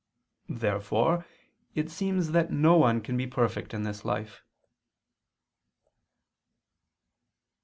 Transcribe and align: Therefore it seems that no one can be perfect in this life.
Therefore 0.49 1.27
it 1.75 1.91
seems 1.91 2.31
that 2.31 2.49
no 2.49 2.75
one 2.75 3.01
can 3.01 3.15
be 3.17 3.27
perfect 3.27 3.71
in 3.71 3.83
this 3.83 4.03
life. 4.03 4.41